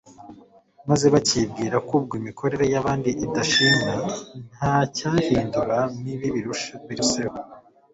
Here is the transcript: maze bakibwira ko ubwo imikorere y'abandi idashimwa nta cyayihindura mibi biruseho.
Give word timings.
maze 0.89 1.05
bakibwira 1.13 1.75
ko 1.87 1.91
ubwo 1.99 2.13
imikorere 2.21 2.65
y'abandi 2.73 3.09
idashimwa 3.25 3.93
nta 4.55 4.75
cyayihindura 4.95 5.77
mibi 6.01 6.27
biruseho. 6.87 7.37